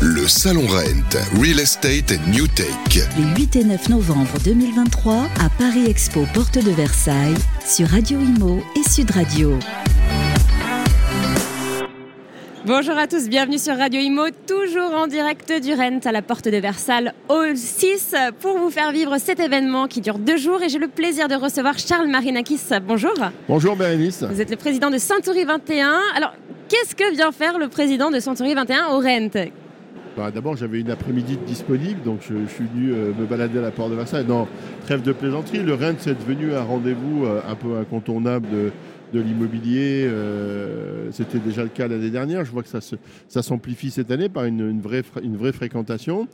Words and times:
Le 0.00 0.28
Salon 0.28 0.64
Rent, 0.68 1.40
Real 1.42 1.58
Estate 1.58 2.12
and 2.12 2.30
New 2.30 2.46
Tech. 2.46 2.68
Les 3.16 3.42
8 3.42 3.56
et 3.56 3.64
9 3.64 3.88
novembre 3.88 4.38
2023 4.44 5.12
à 5.14 5.48
Paris 5.58 5.86
Expo, 5.90 6.24
porte 6.32 6.54
de 6.54 6.70
Versailles, 6.70 7.34
sur 7.66 7.88
Radio 7.88 8.20
Imo 8.20 8.62
et 8.76 8.88
Sud 8.88 9.10
Radio. 9.10 9.58
Bonjour 12.64 12.96
à 12.96 13.08
tous, 13.08 13.28
bienvenue 13.28 13.58
sur 13.58 13.76
Radio 13.76 14.00
Imo, 14.00 14.26
toujours 14.46 14.94
en 14.94 15.08
direct 15.08 15.52
du 15.60 15.74
Rent 15.74 15.98
à 16.04 16.12
la 16.12 16.22
porte 16.22 16.46
de 16.46 16.58
Versailles, 16.58 17.10
Hall 17.28 17.56
6, 17.56 18.14
pour 18.40 18.56
vous 18.56 18.70
faire 18.70 18.92
vivre 18.92 19.18
cet 19.18 19.40
événement 19.40 19.88
qui 19.88 20.00
dure 20.00 20.20
deux 20.20 20.36
jours. 20.36 20.62
Et 20.62 20.68
j'ai 20.68 20.78
le 20.78 20.86
plaisir 20.86 21.26
de 21.26 21.34
recevoir 21.34 21.76
Charles 21.76 22.06
Marinakis. 22.06 22.60
Bonjour. 22.86 23.14
Bonjour 23.48 23.74
Bérénice. 23.74 24.22
Vous 24.22 24.40
êtes 24.40 24.50
le 24.50 24.56
président 24.56 24.90
de 24.90 24.98
Century 24.98 25.42
21. 25.42 25.98
Alors, 26.14 26.34
qu'est-ce 26.68 26.94
que 26.94 27.12
vient 27.16 27.32
faire 27.32 27.58
le 27.58 27.66
président 27.66 28.12
de 28.12 28.20
Century 28.20 28.54
21 28.54 28.90
au 28.90 29.00
Rent? 29.00 29.50
Bah, 30.18 30.32
D'abord, 30.32 30.56
j'avais 30.56 30.80
une 30.80 30.90
après-midi 30.90 31.38
disponible, 31.46 32.02
donc 32.02 32.20
je, 32.22 32.34
suis 32.52 32.64
venu 32.64 32.92
euh, 32.92 33.12
me 33.16 33.24
balader 33.24 33.58
à 33.58 33.62
la 33.62 33.70
porte 33.70 33.90
de 33.90 33.94
Versailles. 33.94 34.26
Non, 34.26 34.48
trêve 34.84 35.00
de 35.02 35.12
plaisanterie. 35.12 35.62
Le 35.62 35.74
Rennes, 35.74 35.96
c'est 35.98 36.18
devenu 36.18 36.54
un 36.54 36.62
rendez-vous 36.62 37.24
euh, 37.24 37.40
un 37.48 37.54
peu 37.54 37.78
incontournable 37.78 38.48
de, 38.50 38.72
de 39.12 39.20
l'immobilier. 39.20 40.06
Euh, 40.08 41.08
C'était 41.12 41.38
déjà 41.38 41.62
le 41.62 41.68
cas 41.68 41.86
l'année 41.86 42.10
dernière. 42.10 42.44
Je 42.44 42.50
vois 42.50 42.64
que 42.64 42.68
ça, 42.68 43.42
s'amplifie 43.42 43.92
cette 43.92 44.10
année 44.10 44.28
par 44.28 44.44
une, 44.44 44.80
vraie, 44.80 45.04
une 45.22 45.36
vraie 45.36 45.52
fréquentation. 45.52 46.26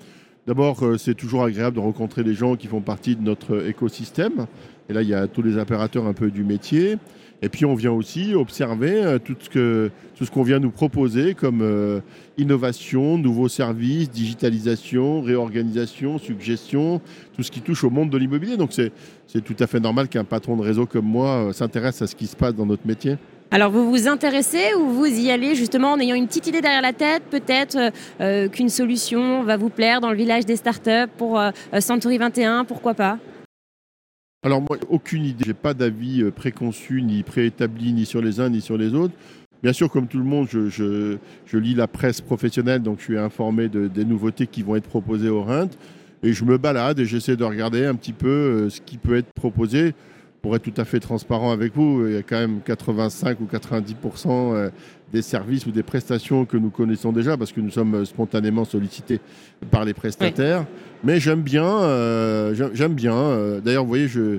D'abord, 0.46 0.84
euh, 0.84 0.98
c'est 0.98 1.14
toujours 1.14 1.44
agréable 1.44 1.76
de 1.76 1.80
rencontrer 1.80 2.22
des 2.22 2.34
gens 2.34 2.56
qui 2.56 2.66
font 2.66 2.80
partie 2.80 3.16
de 3.16 3.22
notre 3.22 3.66
écosystème. 3.66 4.46
Et 4.88 4.92
là, 4.92 5.02
il 5.02 5.08
y 5.08 5.14
a 5.14 5.26
tous 5.26 5.42
les 5.42 5.56
opérateurs 5.56 6.06
un 6.06 6.12
peu 6.12 6.30
du 6.30 6.44
métier. 6.44 6.98
Et 7.44 7.50
puis 7.50 7.66
on 7.66 7.74
vient 7.74 7.92
aussi 7.92 8.34
observer 8.34 9.04
euh, 9.04 9.18
tout 9.18 9.36
ce 9.44 10.30
qu'on 10.30 10.42
vient 10.42 10.60
nous 10.60 10.70
proposer 10.70 11.34
comme 11.34 11.60
euh, 11.60 12.00
innovation, 12.38 13.18
nouveaux 13.18 13.48
services, 13.48 14.10
digitalisation, 14.10 15.20
réorganisation, 15.20 16.18
suggestion, 16.18 17.02
tout 17.34 17.42
ce 17.42 17.50
qui 17.50 17.60
touche 17.60 17.84
au 17.84 17.90
monde 17.90 18.08
de 18.08 18.16
l'immobilier. 18.16 18.56
Donc 18.56 18.72
c'est 18.72 18.92
tout 19.44 19.56
à 19.58 19.66
fait 19.66 19.78
normal 19.78 20.08
qu'un 20.08 20.24
patron 20.24 20.56
de 20.56 20.62
réseau 20.62 20.86
comme 20.86 21.04
moi 21.04 21.48
euh, 21.48 21.52
s'intéresse 21.52 22.00
à 22.00 22.06
ce 22.06 22.16
qui 22.16 22.26
se 22.26 22.34
passe 22.34 22.54
dans 22.54 22.64
notre 22.64 22.86
métier. 22.86 23.18
Alors 23.54 23.70
vous 23.70 23.88
vous 23.88 24.08
intéressez 24.08 24.74
ou 24.76 24.88
vous 24.88 25.06
y 25.06 25.30
allez 25.30 25.54
justement 25.54 25.92
en 25.92 26.00
ayant 26.00 26.16
une 26.16 26.26
petite 26.26 26.48
idée 26.48 26.60
derrière 26.60 26.82
la 26.82 26.92
tête, 26.92 27.22
peut-être 27.30 27.92
euh, 28.20 28.48
qu'une 28.48 28.68
solution 28.68 29.44
va 29.44 29.56
vous 29.56 29.68
plaire 29.68 30.00
dans 30.00 30.10
le 30.10 30.16
village 30.16 30.44
des 30.44 30.56
startups 30.56 31.06
pour 31.16 31.38
euh, 31.38 31.52
Century 31.78 32.18
21, 32.18 32.64
pourquoi 32.64 32.94
pas? 32.94 33.16
Alors 34.44 34.60
moi, 34.60 34.76
aucune 34.90 35.24
idée. 35.24 35.44
J'ai 35.46 35.54
pas 35.54 35.72
d'avis 35.72 36.22
euh, 36.22 36.32
préconçu, 36.32 37.00
ni 37.00 37.22
préétabli, 37.22 37.92
ni 37.92 38.06
sur 38.06 38.20
les 38.20 38.40
uns, 38.40 38.48
ni 38.48 38.60
sur 38.60 38.76
les 38.76 38.92
autres. 38.92 39.14
Bien 39.62 39.72
sûr, 39.72 39.88
comme 39.88 40.08
tout 40.08 40.18
le 40.18 40.24
monde, 40.24 40.48
je, 40.50 41.18
lis 41.52 41.74
la 41.76 41.86
presse 41.86 42.20
professionnelle, 42.20 42.82
donc 42.82 42.98
je 42.98 43.04
suis 43.04 43.18
informé 43.18 43.68
de, 43.68 43.86
des 43.86 44.04
nouveautés 44.04 44.48
qui 44.48 44.64
vont 44.64 44.74
être 44.74 44.88
proposées 44.88 45.28
au 45.28 45.44
RINT. 45.44 45.70
Et 46.24 46.32
je 46.32 46.44
me 46.44 46.58
balade 46.58 46.98
et 46.98 47.04
j'essaie 47.04 47.36
de 47.36 47.44
regarder 47.44 47.84
un 47.84 47.94
petit 47.94 48.14
peu 48.14 48.28
euh, 48.28 48.70
ce 48.70 48.80
qui 48.80 48.96
peut 48.96 49.14
être 49.14 49.32
proposé. 49.32 49.94
Pour 50.44 50.54
être 50.54 50.62
tout 50.62 50.78
à 50.78 50.84
fait 50.84 51.00
transparent 51.00 51.52
avec 51.52 51.74
vous, 51.74 52.06
il 52.06 52.12
y 52.12 52.16
a 52.18 52.22
quand 52.22 52.38
même 52.38 52.60
85 52.60 53.40
ou 53.40 53.48
90% 53.50 54.28
euh, 54.28 54.68
des 55.10 55.22
services 55.22 55.64
ou 55.64 55.70
des 55.70 55.82
prestations 55.82 56.44
que 56.44 56.58
nous 56.58 56.68
connaissons 56.68 57.12
déjà 57.12 57.38
parce 57.38 57.50
que 57.50 57.62
nous 57.62 57.70
sommes 57.70 58.04
spontanément 58.04 58.66
sollicités 58.66 59.20
par 59.70 59.86
les 59.86 59.94
prestataires. 59.94 60.60
Oui. 60.60 60.66
Mais 61.02 61.18
j'aime 61.18 61.40
bien, 61.40 61.64
euh, 61.64 62.68
j'aime 62.74 62.92
bien. 62.92 63.14
Euh, 63.14 63.60
D'ailleurs, 63.62 63.84
vous 63.84 63.88
voyez, 63.88 64.06
je, 64.06 64.36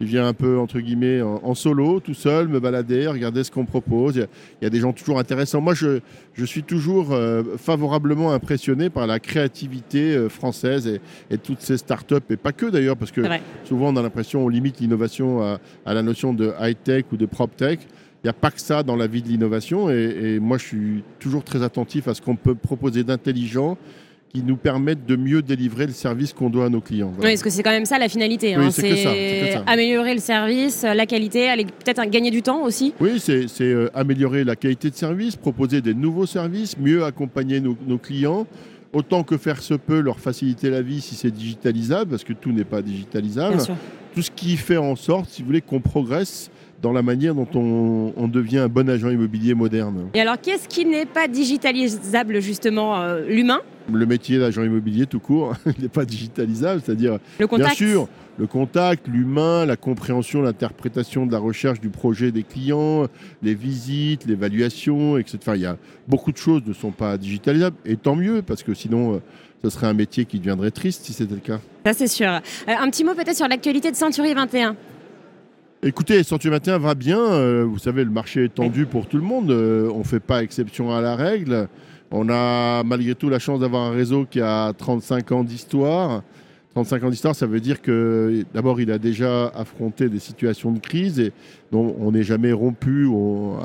je, 0.00 0.04
viens 0.04 0.26
un 0.26 0.32
peu 0.32 0.58
entre 0.58 0.80
guillemets 0.80 1.22
en, 1.22 1.40
en, 1.42 1.54
solo, 1.54 2.00
tout 2.00 2.14
seul, 2.14 2.48
me 2.48 2.60
balader, 2.60 3.06
regarder 3.06 3.44
ce 3.44 3.50
qu'on 3.50 3.64
propose. 3.64 4.16
Il 4.16 4.20
y, 4.20 4.22
a, 4.22 4.26
il 4.60 4.64
y, 4.64 4.66
a, 4.66 4.70
des 4.70 4.80
gens 4.80 4.92
toujours 4.92 5.18
intéressants. 5.18 5.60
Moi, 5.60 5.74
je, 5.74 6.00
je 6.34 6.44
suis 6.44 6.62
toujours 6.62 7.12
euh, 7.12 7.56
favorablement 7.56 8.32
impressionné 8.32 8.90
par 8.90 9.06
la 9.06 9.18
créativité 9.18 10.14
euh, 10.14 10.28
française 10.28 10.86
et, 10.86 11.00
et, 11.30 11.38
toutes 11.38 11.60
ces 11.60 11.76
startups 11.76 12.16
et 12.30 12.36
pas 12.36 12.52
que 12.52 12.66
d'ailleurs, 12.66 12.96
parce 12.96 13.10
que 13.10 13.22
souvent 13.64 13.92
on 13.92 13.96
a 13.96 14.02
l'impression 14.02 14.44
on 14.44 14.48
limite 14.48 14.80
l'innovation 14.80 15.42
à, 15.42 15.58
à, 15.84 15.94
la 15.94 16.02
notion 16.02 16.32
de 16.32 16.52
high 16.60 16.76
tech 16.82 17.04
ou 17.12 17.16
de 17.16 17.26
prop 17.26 17.54
tech. 17.56 17.80
Il 18.22 18.26
n'y 18.26 18.30
a 18.30 18.34
pas 18.34 18.50
que 18.50 18.60
ça 18.60 18.82
dans 18.82 18.96
la 18.96 19.06
vie 19.06 19.22
de 19.22 19.28
l'innovation 19.28 19.90
et, 19.90 20.34
et, 20.34 20.40
moi 20.40 20.58
je 20.58 20.64
suis 20.64 21.04
toujours 21.20 21.44
très 21.44 21.62
attentif 21.62 22.08
à 22.08 22.14
ce 22.14 22.22
qu'on 22.22 22.36
peut 22.36 22.54
proposer 22.54 23.04
d'intelligent 23.04 23.78
qui 24.32 24.42
nous 24.42 24.56
permettent 24.56 25.06
de 25.06 25.16
mieux 25.16 25.40
délivrer 25.40 25.86
le 25.86 25.92
service 25.92 26.32
qu'on 26.32 26.50
doit 26.50 26.66
à 26.66 26.68
nos 26.68 26.80
clients. 26.80 27.10
Voilà. 27.14 27.28
Oui, 27.28 27.34
parce 27.34 27.42
que 27.42 27.50
c'est 27.50 27.62
quand 27.62 27.70
même 27.70 27.86
ça 27.86 27.98
la 27.98 28.08
finalité. 28.08 28.56
Oui, 28.58 28.66
hein. 28.66 28.70
c'est 28.70 29.56
améliorer 29.66 30.14
le 30.14 30.20
service, 30.20 30.82
la 30.82 31.06
qualité, 31.06 31.48
aller 31.48 31.64
peut-être 31.64 32.04
gagner 32.10 32.30
du 32.30 32.42
temps 32.42 32.62
aussi. 32.62 32.92
Oui, 33.00 33.18
c'est 33.20 33.48
euh, 33.62 33.88
améliorer 33.94 34.44
la 34.44 34.56
qualité 34.56 34.90
de 34.90 34.94
service, 34.94 35.36
proposer 35.36 35.80
des 35.80 35.94
nouveaux 35.94 36.26
services, 36.26 36.76
mieux 36.78 37.04
accompagner 37.04 37.60
nos, 37.60 37.76
nos 37.86 37.98
clients 37.98 38.46
autant 38.92 39.22
que 39.22 39.36
faire 39.36 39.62
se 39.62 39.74
peut, 39.74 40.00
leur 40.00 40.18
faciliter 40.18 40.70
la 40.70 40.82
vie 40.82 41.00
si 41.00 41.14
c'est 41.14 41.30
digitalisable, 41.30 42.10
parce 42.10 42.24
que 42.24 42.32
tout 42.32 42.52
n'est 42.52 42.64
pas 42.64 42.82
digitalisable. 42.82 43.58
Tout 44.14 44.22
ce 44.22 44.30
qui 44.30 44.56
fait 44.56 44.76
en 44.76 44.96
sorte, 44.96 45.28
si 45.30 45.42
vous 45.42 45.48
voulez, 45.48 45.60
qu'on 45.60 45.80
progresse 45.80 46.50
dans 46.80 46.92
la 46.92 47.02
manière 47.02 47.34
dont 47.34 47.48
on, 47.54 48.12
on, 48.16 48.28
devient 48.28 48.58
un 48.58 48.68
bon 48.68 48.88
agent 48.88 49.10
immobilier 49.10 49.54
moderne. 49.54 50.08
Et 50.14 50.20
alors, 50.20 50.40
qu'est-ce 50.40 50.68
qui 50.68 50.84
n'est 50.84 51.06
pas 51.06 51.28
digitalisable, 51.28 52.40
justement 52.40 53.00
euh, 53.00 53.26
L'humain? 53.28 53.60
Le 53.92 54.06
métier 54.06 54.38
d'agent 54.38 54.62
immobilier 54.62 55.06
tout 55.06 55.20
court, 55.20 55.54
n'est 55.80 55.88
pas 55.88 56.04
digitalisable, 56.04 56.82
c'est-à-dire, 56.84 57.18
bien 57.38 57.68
sûr, 57.70 58.08
le 58.38 58.46
contact, 58.46 59.08
l'humain, 59.08 59.64
la 59.64 59.76
compréhension, 59.76 60.42
l'interprétation 60.42 61.26
de 61.26 61.32
la 61.32 61.38
recherche 61.38 61.80
du 61.80 61.88
projet 61.88 62.30
des 62.30 62.42
clients, 62.42 63.06
les 63.42 63.54
visites, 63.54 64.26
l'évaluation, 64.26 65.16
etc. 65.18 65.38
Enfin, 65.40 65.54
il 65.56 65.62
y 65.62 65.66
a 65.66 65.76
beaucoup 66.06 66.32
de 66.32 66.36
choses 66.36 66.62
ne 66.66 66.72
sont 66.72 66.90
pas 66.90 67.16
digitalisables, 67.16 67.76
et 67.84 67.96
tant 67.96 68.14
mieux, 68.14 68.42
parce 68.42 68.62
que 68.62 68.74
sinon, 68.74 69.14
euh, 69.14 69.18
ce 69.62 69.70
serait 69.70 69.86
un 69.86 69.94
métier 69.94 70.24
qui 70.24 70.38
deviendrait 70.38 70.70
triste 70.70 71.04
si 71.04 71.12
c'était 71.12 71.34
le 71.34 71.40
cas. 71.40 71.60
Ça, 71.86 71.94
c'est 71.94 72.08
sûr. 72.08 72.28
Euh, 72.28 72.40
un 72.66 72.90
petit 72.90 73.04
mot 73.04 73.14
peut-être 73.14 73.36
sur 73.36 73.48
l'actualité 73.48 73.90
de 73.90 73.96
Century 73.96 74.34
21 74.34 74.76
Écoutez, 75.80 76.24
Century 76.24 76.50
21 76.50 76.78
va 76.78 76.94
bien. 76.96 77.20
Euh, 77.20 77.64
vous 77.64 77.78
savez, 77.78 78.02
le 78.02 78.10
marché 78.10 78.44
est 78.44 78.54
tendu 78.54 78.84
pour 78.84 79.06
tout 79.06 79.16
le 79.16 79.22
monde. 79.22 79.52
Euh, 79.52 79.88
on 79.94 79.98
ne 79.98 80.04
fait 80.04 80.18
pas 80.18 80.42
exception 80.42 80.92
à 80.92 81.00
la 81.00 81.14
règle. 81.14 81.68
On 82.10 82.28
a 82.30 82.82
malgré 82.84 83.14
tout 83.14 83.28
la 83.28 83.38
chance 83.38 83.60
d'avoir 83.60 83.82
un 83.82 83.90
réseau 83.90 84.26
qui 84.28 84.40
a 84.40 84.72
35 84.72 85.32
ans 85.32 85.44
d'histoire. 85.44 86.22
35 86.74 87.04
ans 87.04 87.10
d'histoire, 87.10 87.34
ça 87.34 87.46
veut 87.46 87.60
dire 87.60 87.82
que 87.82 88.44
d'abord, 88.54 88.80
il 88.80 88.90
a 88.90 88.98
déjà 88.98 89.48
affronté 89.48 90.08
des 90.08 90.18
situations 90.18 90.70
de 90.70 90.78
crise 90.78 91.18
et 91.18 91.32
dont 91.72 91.96
on 91.98 92.12
n'est 92.12 92.22
jamais 92.22 92.52
rompu 92.52 93.08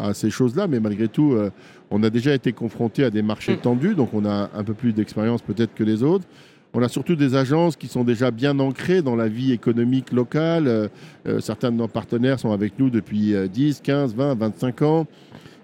à 0.01 0.13
ces 0.13 0.29
choses-là, 0.29 0.67
mais 0.67 0.79
malgré 0.79 1.07
tout, 1.07 1.33
euh, 1.33 1.51
on 1.91 2.01
a 2.03 2.09
déjà 2.09 2.33
été 2.33 2.53
confronté 2.53 3.03
à 3.03 3.09
des 3.09 3.21
marchés 3.21 3.55
tendus, 3.57 3.93
donc 3.93 4.13
on 4.13 4.25
a 4.25 4.49
un 4.53 4.63
peu 4.63 4.73
plus 4.73 4.93
d'expérience 4.93 5.41
peut-être 5.41 5.73
que 5.75 5.83
les 5.83 6.01
autres. 6.01 6.25
On 6.73 6.81
a 6.81 6.87
surtout 6.87 7.15
des 7.15 7.35
agences 7.35 7.75
qui 7.75 7.87
sont 7.87 8.03
déjà 8.03 8.31
bien 8.31 8.57
ancrées 8.57 9.03
dans 9.03 9.15
la 9.15 9.27
vie 9.27 9.51
économique 9.51 10.11
locale. 10.11 10.67
Euh, 10.67 11.39
certains 11.39 11.71
de 11.71 11.77
nos 11.77 11.87
partenaires 11.87 12.39
sont 12.39 12.51
avec 12.51 12.79
nous 12.79 12.89
depuis 12.89 13.35
10, 13.47 13.81
15, 13.81 14.15
20, 14.15 14.35
25 14.35 14.81
ans. 14.81 15.07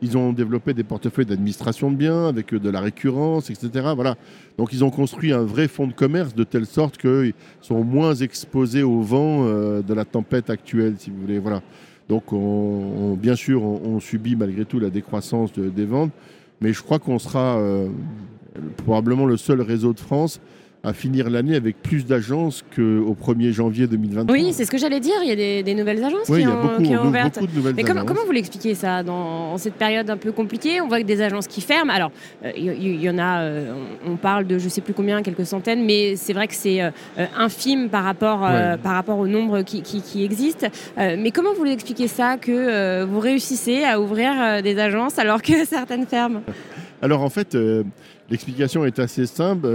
Ils 0.02 0.18
ont 0.18 0.32
développé 0.32 0.74
des 0.74 0.84
portefeuilles 0.84 1.26
d'administration 1.26 1.92
de 1.92 1.96
biens 1.96 2.28
avec 2.28 2.54
de 2.54 2.70
la 2.70 2.80
récurrence, 2.80 3.50
etc. 3.50 3.70
Voilà. 3.96 4.16
Donc 4.58 4.72
ils 4.72 4.84
ont 4.84 4.92
construit 4.92 5.34
un 5.34 5.44
vrai 5.44 5.68
fonds 5.68 5.88
de 5.88 5.94
commerce 5.94 6.34
de 6.34 6.44
telle 6.44 6.66
sorte 6.66 6.98
qu'ils 6.98 7.34
sont 7.62 7.84
moins 7.84 8.16
exposés 8.16 8.84
au 8.84 9.02
vent 9.02 9.44
euh, 9.44 9.82
de 9.82 9.94
la 9.94 10.06
tempête 10.06 10.50
actuelle, 10.50 10.96
si 10.98 11.10
vous 11.10 11.22
voulez. 11.22 11.40
Voilà. 11.40 11.62
Donc 12.08 12.32
on, 12.32 12.38
on, 12.38 13.14
bien 13.16 13.36
sûr, 13.36 13.62
on, 13.64 14.00
subit 14.00 14.36
malgré 14.36 14.66
tout 14.66 14.80
la 14.80 14.90
décroissance 14.90 15.52
de, 15.54 15.70
des 15.70 15.86
ventes, 15.86 16.12
mais 16.62 16.74
je 16.74 16.82
crois 16.82 16.98
qu'on 16.98 17.20
sera 17.20 17.58
euh, 17.58 17.90
probablement 18.78 19.26
le 19.26 19.38
seul 19.38 19.62
réseau 19.62 19.94
de 19.94 20.00
France 20.00 20.40
à 20.84 20.94
finir 20.94 21.30
l'année 21.30 21.56
avec 21.56 21.82
plus 21.82 22.06
d'agences 22.06 22.64
qu'au 22.76 23.14
1er 23.14 23.52
janvier 23.52 23.88
2023. 23.88 24.34
Oui, 24.34 24.54
c'est 24.54 24.64
ce 24.64 24.72
que 24.72 24.78
j'allais 24.78 25.02
dire. 25.02 25.16
Il 25.22 25.30
y 25.30 25.32
a 25.32 25.36
des, 25.36 25.62
des 25.62 25.74
nouvelles 25.74 26.04
agences 26.04 26.30
oui, 26.30 26.42
qui, 26.42 26.48
ont, 26.48 26.62
beaucoup, 26.62 26.82
qui 26.82 26.96
ont 26.96 27.06
ouvert. 27.06 27.30
Beaucoup 27.30 27.48
de 27.48 27.56
nouvelles 27.56 27.76
Mais 27.76 27.84
comment, 27.84 28.04
vous 28.26 28.32
l'expliquez 28.32 28.76
ça 28.76 29.04
dans 29.04 29.58
cette 29.58 29.74
période 29.74 30.10
un 30.10 30.18
peu 30.18 30.32
compliquée 30.32 30.80
On 30.80 30.88
voit 30.88 31.02
que 31.02 31.06
des 31.06 31.22
agences 31.22 31.48
qui 31.48 31.62
ferment. 31.62 31.92
Alors, 31.92 32.12
il 32.56 32.70
euh, 32.70 32.74
y, 32.74 33.04
y, 33.04 33.10
en 33.10 33.18
a, 33.18 33.42
euh, 33.42 33.74
on 34.06 34.16
parle 34.16 34.48
de 34.48 34.58
je 34.58 34.66
ne 34.66 34.70
sais 34.70 34.82
plus 34.82 34.94
combien, 34.94 35.22
quelques 35.22 35.46
centaines, 35.46 35.84
mais 35.84 36.16
c'est 36.16 36.34
vrai 36.34 36.48
que 36.48 36.56
c'est 36.56 36.82
euh, 36.82 36.92
infime 37.38 37.90
par 37.90 38.06
rapport, 38.06 38.42
ouais. 38.44 38.78
par 38.82 38.94
rapport 38.94 39.20
au 39.20 39.28
nombre 39.28 39.64
qui, 39.64 39.82
qui, 39.82 40.02
qui 40.02 40.24
existe. 40.24 40.68
mais 40.98 41.32
comment 41.32 41.54
vous 41.54 41.64
l'expliquez 41.64 42.08
ça 42.08 42.38
que 42.38 43.04
vous 43.04 43.20
réussissez 43.20 43.84
à 43.84 44.00
ouvrir 44.00 44.62
des 44.64 44.80
agences 44.80 45.20
alors 45.20 45.42
que 45.42 45.66
certaines 45.66 46.06
ferment? 46.06 46.42
Alors 47.02 47.22
en 47.22 47.30
fait, 47.30 47.58
l'explication 48.30 48.86
est 48.86 49.00
assez 49.00 49.26
simple 49.26 49.68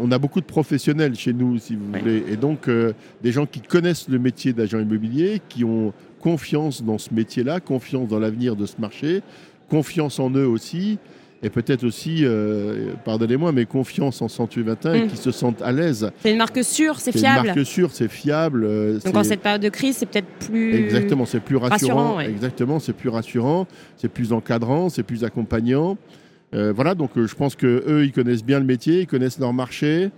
on 0.00 0.10
a 0.10 0.18
beaucoup 0.18 0.40
de 0.40 0.46
professionnels 0.46 1.14
chez 1.14 1.32
nous, 1.32 1.58
si 1.58 1.74
vous 1.76 1.84
oui. 1.92 2.00
voulez, 2.00 2.24
et 2.30 2.36
donc 2.36 2.68
euh, 2.68 2.92
des 3.22 3.32
gens 3.32 3.46
qui 3.46 3.60
connaissent 3.60 4.08
le 4.08 4.18
métier 4.18 4.52
d'agent 4.52 4.78
immobilier, 4.78 5.40
qui 5.48 5.64
ont 5.64 5.92
confiance 6.20 6.82
dans 6.82 6.98
ce 6.98 7.12
métier-là, 7.14 7.60
confiance 7.60 8.08
dans 8.08 8.18
l'avenir 8.18 8.56
de 8.56 8.66
ce 8.66 8.74
marché, 8.80 9.22
confiance 9.70 10.18
en 10.18 10.30
eux 10.30 10.46
aussi, 10.46 10.98
et 11.40 11.50
peut-être 11.50 11.84
aussi, 11.84 12.24
euh, 12.24 12.92
pardonnez-moi, 13.04 13.52
mais 13.52 13.64
confiance 13.64 14.20
en 14.20 14.26
Century 14.26 14.64
21 14.64 14.92
mmh. 14.92 14.96
et 14.96 15.06
qui 15.06 15.16
se 15.16 15.30
sentent 15.30 15.62
à 15.62 15.70
l'aise. 15.70 16.10
C'est 16.20 16.32
une 16.32 16.38
marque 16.38 16.64
sûre, 16.64 16.98
c'est 16.98 17.12
fiable. 17.12 17.36
C'est 17.36 17.50
une 17.50 17.54
marque 17.54 17.66
sûre, 17.66 17.90
c'est 17.92 18.08
fiable. 18.08 18.64
Euh, 18.64 18.98
Donc 18.98 19.16
en 19.16 19.22
cette 19.22 19.40
période 19.40 19.62
de 19.62 19.68
crise, 19.68 19.98
c'est 19.98 20.06
peut-être 20.06 20.26
plus. 20.48 20.74
Exactement, 20.74 21.24
c'est 21.26 21.38
plus 21.38 21.56
rassurant. 21.56 21.94
rassurant 21.94 22.16
ouais. 22.16 22.28
Exactement, 22.28 22.80
c'est 22.80 22.92
plus 22.92 23.08
rassurant, 23.08 23.68
c'est 23.96 24.08
plus 24.08 24.32
encadrant, 24.32 24.88
c'est 24.88 25.04
plus 25.04 25.22
accompagnant. 25.22 25.96
Voilà, 26.52 26.94
donc 26.94 27.10
je 27.14 27.34
pense 27.34 27.54
que 27.54 27.84
eux, 27.86 28.04
ils 28.04 28.12
connaissent 28.12 28.44
bien 28.44 28.58
le 28.58 28.64
métier, 28.64 29.00
ils 29.00 29.06
connaissent 29.06 29.38
leur 29.38 29.52
marché, 29.52 30.10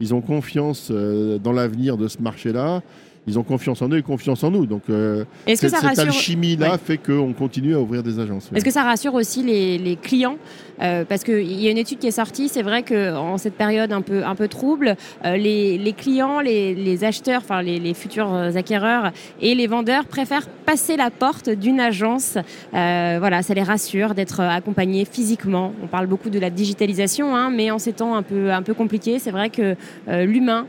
ils 0.00 0.14
ont 0.14 0.20
confiance 0.20 0.90
dans 0.90 1.52
l'avenir 1.52 1.96
de 1.96 2.08
ce 2.08 2.20
marché-là 2.20 2.82
ils 3.28 3.38
ont 3.38 3.42
confiance 3.42 3.82
en 3.82 3.88
eux 3.90 3.98
et 3.98 4.02
confiance 4.02 4.42
en 4.42 4.50
nous. 4.50 4.66
Donc, 4.66 4.82
euh, 4.88 5.24
cette, 5.54 5.74
alchimie-là 5.74 6.78
fait 6.78 6.98
qu'on 6.98 7.32
continue 7.32 7.74
à 7.74 7.80
ouvrir 7.80 8.02
des 8.02 8.18
agences. 8.18 8.50
Est-ce 8.54 8.64
que 8.64 8.70
ça 8.70 8.82
rassure 8.82 9.14
aussi 9.14 9.42
les, 9.42 9.98
clients 10.00 10.36
euh, 10.80 11.04
Parce 11.04 11.24
qu'il 11.24 11.60
y 11.60 11.68
a 11.68 11.70
une 11.70 11.78
étude 11.78 11.98
qui 11.98 12.06
est 12.06 12.12
sortie, 12.12 12.48
c'est 12.48 12.62
vrai 12.62 12.82
qu'en 12.82 13.36
cette 13.36 13.54
période 13.54 13.92
un 13.92 14.00
peu, 14.00 14.24
un 14.24 14.34
peu 14.34 14.48
trouble, 14.48 14.96
euh, 15.24 15.36
les, 15.36 15.94
clients, 15.96 16.40
les, 16.40 17.04
acheteurs, 17.04 17.42
enfin 17.42 17.62
les, 17.62 17.94
futurs 17.94 18.32
acquéreurs 18.32 19.12
et 19.40 19.54
les 19.54 19.66
vendeurs 19.66 20.06
préfèrent 20.06 20.48
passer 20.64 20.96
la 20.96 21.10
porte 21.10 21.50
d'une 21.50 21.80
agence. 21.80 22.38
voilà, 22.72 23.42
ça 23.42 23.54
les 23.54 23.62
rassure 23.62 24.14
d'être 24.14 24.40
accompagnés 24.40 25.04
physiquement. 25.04 25.72
On 25.82 25.86
parle 25.86 26.06
beaucoup 26.06 26.30
de 26.30 26.38
la 26.38 26.50
digitalisation, 26.50 27.36
hein, 27.36 27.50
mais 27.50 27.70
en 27.70 27.78
ces 27.78 27.92
temps 27.92 28.14
un 28.16 28.22
peu, 28.22 28.52
un 28.52 28.62
peu 28.62 28.74
compliqués, 28.74 29.18
c'est 29.18 29.30
vrai 29.30 29.50
que 29.50 29.76
l'humain 30.06 30.66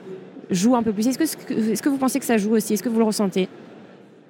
joue 0.50 0.76
un 0.76 0.84
peu 0.84 0.92
plus. 0.92 1.08
Est-ce 1.08 1.18
que, 1.18 1.54
est 1.54 1.82
que 1.82 1.90
vous 1.90 1.98
pensez 1.98 2.20
que 2.20 2.26
ça 2.26 2.38
joue 2.38 2.56
aussi? 2.56 2.74
Est-ce 2.74 2.84
que 2.84 2.90
vous 2.90 3.00
le 3.00 3.06
ressentez? 3.06 3.48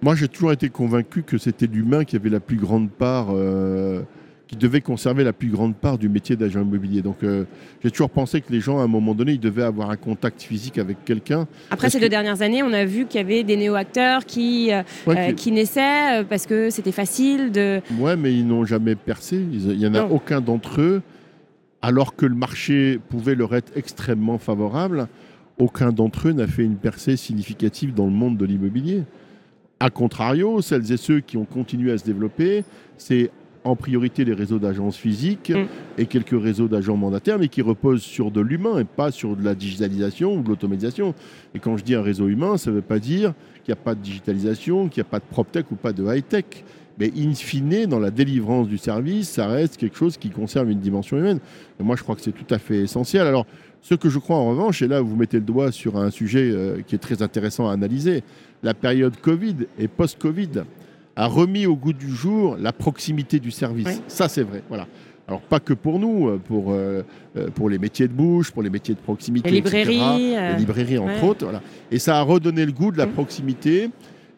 Moi, 0.02 0.16
j'ai 0.16 0.28
toujours 0.28 0.52
été 0.54 0.70
convaincu 0.70 1.24
que 1.24 1.38
c'était 1.38 1.68
l'humain 1.68 2.06
qui 2.06 2.16
avait 2.16 2.30
la 2.30 2.40
plus 2.40 2.56
grande 2.56 2.90
part, 2.90 3.28
euh, 3.32 4.02
qui 4.48 4.56
devait 4.56 4.80
conserver 4.80 5.26
la 5.26 5.34
plus 5.34 5.50
grande 5.50 5.76
part 5.76 5.98
du 5.98 6.08
métier 6.08 6.38
d'agent 6.38 6.62
immobilier. 6.62 7.02
Donc, 7.02 7.18
euh, 7.24 7.44
j'ai 7.84 7.92
toujours 7.92 8.10
pensé 8.10 8.40
que 8.40 8.52
les 8.52 8.62
gens, 8.62 8.80
à 8.80 8.84
un 8.84 8.88
moment 8.88 9.14
donné, 9.14 9.34
ils 9.34 9.40
devaient 9.40 9.64
avoir 9.64 9.90
un 9.90 9.98
contact 9.98 10.42
physique 10.42 10.78
avec 10.78 11.04
quelqu'un. 11.04 11.48
Après 11.70 11.90
ces 11.90 12.00
deux 12.00 12.08
dernières 12.08 12.42
années, 12.42 12.64
on 12.64 12.72
a 12.72 12.86
vu 12.86 13.08
qu'il 13.08 13.20
y 13.20 13.24
avait 13.24 13.44
des 13.44 13.58
néo-acteurs 13.58 14.26
qui, 14.26 14.72
euh, 14.72 15.34
qui 15.34 15.52
naissaient 15.52 16.24
parce 16.30 16.46
que 16.46 16.70
c'était 16.70 16.94
facile 16.94 17.52
de. 17.52 17.82
Ouais, 18.00 18.16
mais 18.16 18.34
ils 18.34 18.48
n'ont 18.48 18.64
jamais 18.64 18.96
percé. 18.96 19.36
Il 19.36 19.78
n'y 19.78 19.86
en 19.88 19.96
a 19.96 20.04
aucun 20.06 20.40
d'entre 20.40 20.80
eux, 20.80 21.02
alors 21.82 22.16
que 22.16 22.26
le 22.26 22.36
marché 22.36 23.02
pouvait 23.10 23.36
leur 23.36 23.54
être 23.54 23.74
extrêmement 23.76 24.38
favorable 24.38 25.10
aucun 25.60 25.92
d'entre 25.92 26.30
eux 26.30 26.32
n'a 26.32 26.48
fait 26.48 26.64
une 26.64 26.78
percée 26.78 27.18
significative 27.18 27.94
dans 27.94 28.06
le 28.06 28.12
monde 28.12 28.38
de 28.38 28.46
l'immobilier. 28.46 29.04
A 29.80 29.90
contrario, 29.90 30.62
celles 30.62 30.92
et 30.92 30.98
ceux 30.98 31.20
qui 31.20 31.38
ont 31.38 31.46
continué 31.46 31.92
à 31.92 31.98
se 31.98 32.04
développer, 32.04 32.64
c'est 32.98 33.30
en 33.64 33.76
priorité 33.76 34.26
les 34.26 34.34
réseaux 34.34 34.60
d'agences 34.60 34.98
physiques 34.98 35.52
mm. 35.52 35.68
et 35.98 36.06
quelques 36.06 36.42
réseaux 36.42 36.68
d'agents 36.68 36.98
mandataires, 36.98 37.40
mais 37.40 37.50
qui 37.50 37.62
reposent 37.62 38.02
sur 38.02 38.32
de 38.32 38.42
l'humain 38.42 38.80
et 38.80 38.84
pas 38.86 39.12
sur 39.12 39.36
de 39.36 39.44
la 39.44 39.56
digitalisation 39.56 40.36
ou 40.36 40.42
de 40.42 40.50
l'automatisation. 40.50 41.14
Et 41.54 41.60
quand 41.60 41.78
je 41.78 41.84
dis 41.84 41.96
un 41.96 42.02
réseau 42.02 42.28
humain, 42.28 42.58
ça 42.58 42.72
ne 42.72 42.76
veut 42.76 42.82
pas 42.82 43.00
dire 43.00 43.34
qu'il 43.64 43.74
n'y 43.74 43.80
a 43.80 43.84
pas 43.84 43.96
de 43.96 44.02
digitalisation, 44.02 44.88
qu'il 44.88 45.02
n'y 45.02 45.08
a 45.08 45.12
pas 45.12 45.20
de 45.20 45.26
PropTech 45.30 45.72
ou 45.72 45.76
pas 45.76 45.94
de 45.94 46.04
high-tech. 46.04 46.46
Mais 47.00 47.14
in 47.18 47.34
fine, 47.34 47.86
dans 47.86 48.00
la 48.00 48.12
délivrance 48.12 48.68
du 48.68 48.78
service, 48.78 49.30
ça 49.30 49.48
reste 49.48 49.78
quelque 49.78 49.96
chose 49.96 50.18
qui 50.18 50.30
conserve 50.30 50.70
une 50.70 50.82
dimension 50.82 51.18
humaine. 51.18 51.40
Et 51.80 51.84
moi, 51.84 51.96
je 51.96 52.04
crois 52.04 52.16
que 52.16 52.22
c'est 52.22 52.34
tout 52.34 52.54
à 52.54 52.60
fait 52.60 52.80
essentiel. 52.80 53.26
Alors, 53.26 53.46
ce 53.82 53.96
que 53.96 54.10
je 54.10 54.20
crois 54.20 54.38
en 54.38 54.50
revanche, 54.50 54.82
et 54.82 54.88
là 54.88 55.02
vous 55.02 55.16
mettez 55.16 55.38
le 55.38 55.44
doigt 55.44 55.72
sur 55.72 55.98
un 55.98 56.12
sujet 56.12 56.52
euh, 56.52 56.82
qui 56.86 56.96
est 56.96 57.00
très 57.00 57.22
intéressant 57.22 57.70
à 57.70 57.74
analyser, 57.74 58.24
la 58.64 58.74
période 58.74 59.16
Covid 59.22 59.56
et 59.78 59.88
post-Covid 59.88 60.64
a 61.16 61.28
remis 61.28 61.66
au 61.66 61.76
goût 61.76 61.94
du 61.94 62.10
jour 62.10 62.58
la 62.60 62.74
proximité 62.74 63.40
du 63.40 63.52
service. 63.52 64.02
Ça 64.08 64.28
c'est 64.28 64.44
vrai. 64.44 64.64
Voilà. 64.68 64.88
Alors 65.28 65.42
pas 65.42 65.60
que 65.60 65.74
pour 65.74 66.00
nous, 66.00 66.28
euh, 66.28 66.38
pour, 66.38 66.72
euh, 66.72 67.04
pour 67.54 67.70
les 67.70 67.78
métiers 67.78 68.08
de 68.08 68.14
bouche, 68.14 68.52
pour 68.52 68.64
les 68.64 68.70
métiers 68.70 68.96
de 68.96 69.00
proximité, 69.00 69.50
les 69.50 69.58
librairies, 69.58 70.36
les 70.36 70.56
librairies 70.58 70.98
entre 70.98 71.24
autres. 71.24 71.44
Voilà. 71.46 71.62
Et 71.92 72.00
ça 72.00 72.18
a 72.18 72.22
redonné 72.22 72.66
le 72.66 72.72
goût 72.72 72.92
de 72.92 72.98
la 72.98 73.08
proximité. 73.08 73.90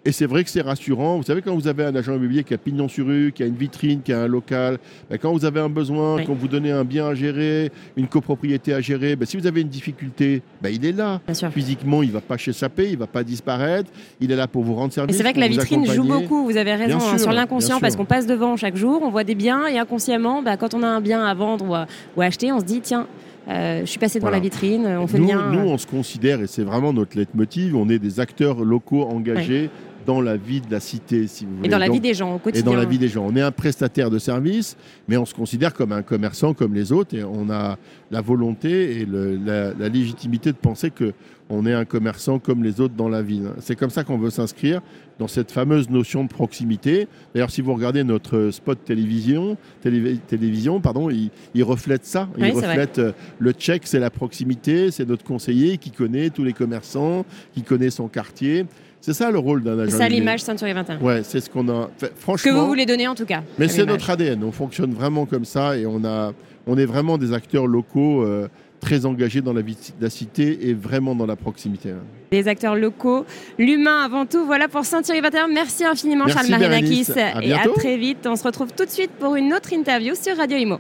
Et 0.03 0.11
c'est 0.11 0.25
vrai 0.25 0.43
que 0.43 0.49
c'est 0.49 0.61
rassurant. 0.61 1.17
Vous 1.17 1.23
savez, 1.23 1.43
quand 1.43 1.53
vous 1.53 1.67
avez 1.67 1.85
un 1.85 1.95
agent 1.95 2.11
immobilier 2.11 2.43
qui 2.43 2.55
a 2.55 2.57
pignon 2.57 2.87
sur 2.87 3.05
rue, 3.05 3.31
qui 3.31 3.43
a 3.43 3.45
une 3.45 3.55
vitrine, 3.55 4.01
qui 4.01 4.11
a 4.11 4.21
un 4.21 4.27
local, 4.27 4.79
ben, 5.07 5.19
quand 5.19 5.31
vous 5.31 5.45
avez 5.45 5.59
un 5.59 5.69
besoin, 5.69 6.23
quand 6.23 6.33
vous 6.33 6.47
donnez 6.47 6.71
un 6.71 6.83
bien 6.83 7.07
à 7.07 7.13
gérer, 7.13 7.71
une 7.95 8.07
copropriété 8.07 8.73
à 8.73 8.81
gérer, 8.81 9.15
ben, 9.15 9.27
si 9.27 9.37
vous 9.37 9.45
avez 9.45 9.61
une 9.61 9.67
difficulté, 9.67 10.41
ben, 10.59 10.69
il 10.69 10.83
est 10.85 10.91
là. 10.91 11.21
Physiquement, 11.51 12.01
il 12.01 12.09
ne 12.09 12.13
va 12.13 12.21
pas 12.21 12.39
s'échapper, 12.39 12.87
il 12.87 12.93
ne 12.93 12.97
va 12.97 13.07
pas 13.07 13.23
disparaître. 13.23 13.91
Il 14.19 14.31
est 14.31 14.35
là 14.35 14.47
pour 14.47 14.63
vous 14.63 14.73
rendre 14.73 14.91
service. 14.91 15.15
Et 15.15 15.17
c'est 15.17 15.23
vrai 15.23 15.33
que 15.33 15.39
la 15.39 15.47
vitrine 15.47 15.85
joue 15.85 16.03
beaucoup, 16.03 16.45
vous 16.45 16.57
avez 16.57 16.73
raison, 16.73 16.97
hein, 16.97 17.17
sur 17.19 17.31
l'inconscient, 17.31 17.79
parce 17.79 17.95
qu'on 17.95 18.05
passe 18.05 18.25
devant 18.25 18.57
chaque 18.57 18.77
jour, 18.77 19.01
on 19.03 19.11
voit 19.11 19.23
des 19.23 19.35
biens 19.35 19.67
et 19.67 19.77
inconsciemment, 19.77 20.43
quand 20.59 20.73
on 20.73 20.81
a 20.81 20.87
un 20.87 21.01
bien 21.01 21.23
à 21.23 21.33
vendre 21.35 21.69
ou 21.69 21.75
à, 21.75 21.85
acheter, 22.25 22.51
on 22.51 22.59
se 22.59 22.65
dit, 22.65 22.81
tiens, 22.81 23.05
euh, 23.47 23.81
je 23.81 23.85
suis 23.85 23.99
passé 23.99 24.19
devant 24.19 24.31
la 24.31 24.39
vitrine, 24.39 24.85
on 24.87 25.07
fait 25.07 25.19
nous, 25.19 25.25
bien. 25.25 25.51
Nous, 25.51 25.69
on 25.69 25.77
se 25.77 25.87
considère, 25.87 26.41
et 26.41 26.47
c'est 26.47 26.63
vraiment 26.63 26.91
notre 26.91 27.17
leitmotiv, 27.17 27.75
on 27.75 27.87
est 27.89 27.99
des 27.99 28.19
acteurs 28.19 28.63
locaux 28.63 29.03
engagés 29.03 29.69
dans 30.05 30.21
la 30.21 30.37
vie 30.37 30.61
de 30.61 30.71
la 30.71 30.79
cité, 30.79 31.27
si 31.27 31.45
vous 31.45 31.57
voulez. 31.57 31.67
Et 31.67 31.71
dans 31.71 31.77
la 31.77 31.89
vie 31.89 31.99
des 31.99 32.13
gens 32.13 32.35
au 32.35 32.39
quotidien. 32.39 32.61
Et 32.61 32.73
dans 32.73 32.79
la 32.79 32.85
vie 32.85 32.97
des 32.97 33.07
gens. 33.07 33.25
On 33.27 33.35
est 33.35 33.41
un 33.41 33.51
prestataire 33.51 34.09
de 34.09 34.19
service, 34.19 34.77
mais 35.07 35.17
on 35.17 35.25
se 35.25 35.33
considère 35.33 35.73
comme 35.73 35.91
un 35.91 36.01
commerçant 36.01 36.53
comme 36.53 36.73
les 36.73 36.91
autres 36.91 37.15
et 37.15 37.23
on 37.23 37.49
a 37.49 37.77
la 38.09 38.21
volonté 38.21 39.01
et 39.01 39.05
la, 39.05 39.89
légitimité 39.89 40.51
de 40.51 40.57
penser 40.57 40.89
que 40.91 41.13
on 41.53 41.65
est 41.65 41.73
un 41.73 41.83
commerçant 41.83 42.39
comme 42.39 42.63
les 42.63 42.79
autres 42.79 42.93
dans 42.95 43.09
la 43.09 43.21
ville. 43.21 43.49
C'est 43.59 43.75
comme 43.75 43.89
ça 43.89 44.05
qu'on 44.05 44.17
veut 44.17 44.29
s'inscrire 44.29 44.81
dans 45.19 45.27
cette 45.27 45.51
fameuse 45.51 45.89
notion 45.89 46.23
de 46.23 46.29
proximité. 46.29 47.09
D'ailleurs, 47.33 47.51
si 47.51 47.61
vous 47.61 47.73
regardez 47.73 48.05
notre 48.05 48.51
spot 48.51 48.79
télévision, 48.85 49.57
télévision 49.81 50.79
pardon, 50.79 51.09
il, 51.09 51.63
reflète 51.63 52.05
ça. 52.05 52.29
Il 52.37 52.51
reflète 52.51 52.99
euh, 52.99 53.11
le 53.37 53.51
tchèque, 53.51 53.83
c'est 53.85 53.99
la 53.99 54.09
proximité, 54.09 54.91
c'est 54.91 55.07
notre 55.07 55.25
conseiller 55.25 55.77
qui 55.77 55.91
connaît 55.91 56.29
tous 56.29 56.45
les 56.45 56.53
commerçants, 56.53 57.25
qui 57.53 57.63
connaît 57.63 57.89
son 57.89 58.07
quartier. 58.07 58.65
C'est 59.01 59.13
ça 59.13 59.31
le 59.31 59.39
rôle 59.39 59.63
d'un 59.63 59.77
agent. 59.79 59.91
C'est 59.91 59.97
ça 59.97 60.07
l'image 60.07 60.41
Century 60.41 60.73
21. 60.73 60.99
Ouais, 60.99 61.21
c'est 61.23 61.41
ce 61.41 61.49
qu'on 61.49 61.67
a. 61.69 61.89
franchement. 62.17 62.51
Que 62.51 62.55
vous 62.55 62.67
voulez 62.67 62.85
donner 62.85 63.07
en 63.07 63.15
tout 63.15 63.25
cas. 63.25 63.41
Mais 63.57 63.67
c'est 63.67 63.85
notre 63.85 64.09
ADN. 64.09 64.43
On 64.43 64.51
fonctionne 64.51 64.93
vraiment 64.93 65.25
comme 65.25 65.45
ça 65.45 65.75
et 65.75 65.85
on 65.85 66.03
a, 66.05 66.33
on 66.67 66.77
est 66.77 66.85
vraiment 66.85 67.17
des 67.17 67.33
acteurs 67.33 67.67
locaux. 67.67 68.23
Euh, 68.23 68.47
très 68.81 69.05
engagés 69.05 69.41
dans 69.41 69.53
la 69.53 69.61
vie 69.61 69.75
de 69.75 70.03
la 70.03 70.09
cité 70.09 70.67
et 70.67 70.73
vraiment 70.73 71.15
dans 71.15 71.27
la 71.27 71.35
proximité. 71.35 71.93
Les 72.31 72.47
acteurs 72.47 72.75
locaux, 72.75 73.25
l'humain 73.57 74.03
avant 74.03 74.25
tout. 74.25 74.43
Voilà 74.45 74.67
pour 74.67 74.83
Century 74.83 75.21
21. 75.21 75.47
Merci 75.47 75.85
infiniment 75.85 76.27
Charles 76.27 76.49
Marinakis. 76.49 77.07
et 77.43 77.53
à 77.53 77.67
très 77.75 77.97
vite. 77.97 78.25
On 78.25 78.35
se 78.35 78.43
retrouve 78.43 78.73
tout 78.75 78.85
de 78.85 78.89
suite 78.89 79.11
pour 79.11 79.35
une 79.35 79.53
autre 79.53 79.71
interview 79.71 80.15
sur 80.15 80.35
Radio 80.35 80.57
Imo. 80.57 80.79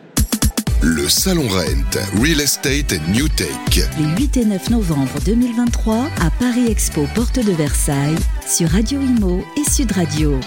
Le 0.83 1.07
Salon 1.07 1.47
Rent, 1.47 2.19
Real 2.19 2.41
Estate 2.41 2.99
New 3.09 3.27
Take. 3.29 3.87
Les 3.99 4.23
8 4.23 4.37
et 4.37 4.45
9 4.45 4.71
novembre 4.71 5.19
2023 5.23 6.09
à 6.19 6.31
Paris 6.39 6.71
Expo, 6.71 7.05
porte 7.13 7.37
de 7.37 7.51
Versailles, 7.51 8.17
sur 8.47 8.67
Radio 8.69 8.99
Imo 8.99 9.43
et 9.57 9.69
Sud 9.69 9.91
Radio. 9.91 10.39